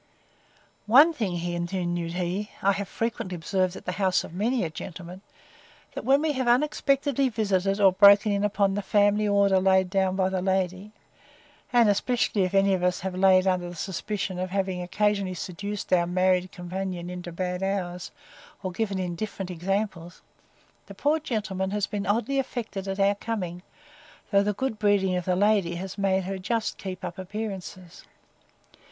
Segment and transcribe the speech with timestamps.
[0.87, 5.21] One thing, continued he, I have frequently observed at the house of many a gentleman,
[5.93, 10.15] That when we have unexpectedly visited, or broken in upon the family order laid down
[10.15, 10.91] by the lady;
[11.71, 15.93] and especially if any of us have lain under the suspicion of having occasionally seduced
[15.93, 18.09] our married companion into bad hours,
[18.63, 20.23] or given indifferent examples,
[20.87, 23.61] the poor gentleman has been oddly affected at our coming;
[24.31, 28.03] though the good breeding of the lady has made her just keep up appearances.